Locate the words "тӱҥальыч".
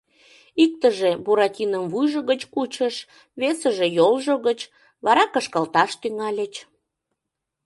6.01-6.53